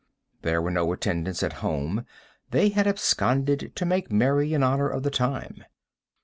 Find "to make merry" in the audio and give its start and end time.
3.75-4.51